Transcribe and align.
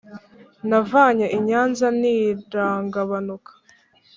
Navanye 0.69 1.25
i 1.37 1.39
Nyanza 1.47 1.87
ntiragabanuka! 1.99 3.51